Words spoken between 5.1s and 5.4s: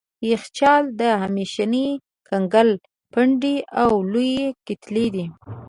دي.